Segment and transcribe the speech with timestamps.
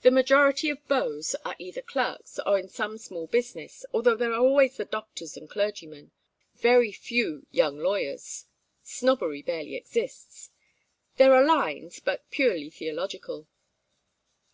[0.00, 4.40] The majority of beaux are either clerks, or in some small business, although there are
[4.40, 6.12] always the doctors and clergymen
[6.54, 8.46] very few young lawyers.
[8.82, 10.48] Snobbery barely exists.
[11.16, 13.48] There are lines, but purely theological.